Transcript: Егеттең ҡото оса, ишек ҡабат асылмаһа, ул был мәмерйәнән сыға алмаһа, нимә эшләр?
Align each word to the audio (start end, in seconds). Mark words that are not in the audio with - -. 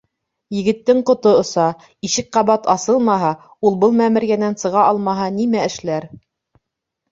Егеттең 0.59 1.03
ҡото 1.09 1.33
оса, 1.41 1.65
ишек 2.09 2.31
ҡабат 2.39 2.65
асылмаһа, 2.75 3.31
ул 3.71 3.79
был 3.85 3.95
мәмерйәнән 4.01 4.59
сыға 4.65 4.89
алмаһа, 4.89 5.31
нимә 5.39 5.65
эшләр? 5.71 6.13